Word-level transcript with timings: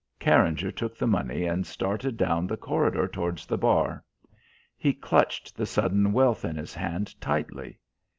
Carringer 0.19 0.71
took 0.71 0.97
the 0.97 1.05
money 1.05 1.45
and 1.45 1.63
started 1.67 2.17
down 2.17 2.47
the 2.47 2.57
corridor 2.57 3.07
towards 3.07 3.45
the 3.45 3.55
bar. 3.55 4.03
He 4.75 4.93
clutched 4.93 5.55
the 5.55 5.67
sudden 5.67 6.11
wealth 6.11 6.43
in 6.43 6.55
his 6.55 6.73
hand 6.73 7.13
tightly. 7.21 7.77